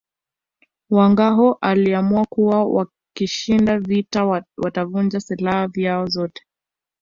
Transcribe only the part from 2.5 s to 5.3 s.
wakishinda vita watavunja